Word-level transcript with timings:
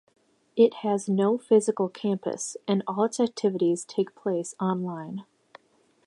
It 0.55 0.77
has 0.81 1.07
no 1.07 1.37
physical 1.37 1.87
campus 1.87 2.57
and 2.67 2.81
all 2.87 3.03
its 3.03 3.19
activities 3.19 3.85
take 3.85 4.15
place 4.15 4.55
online. 4.59 5.25